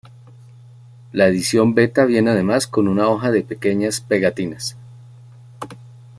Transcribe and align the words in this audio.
La 1.11 1.27
edición 1.27 1.75
beta 1.75 2.05
viene 2.05 2.31
además 2.31 2.65
con 2.65 2.87
una 2.87 3.07
hoja 3.07 3.29
de 3.29 3.43
pequeñas 3.43 4.01
pegatinas. 4.01 4.75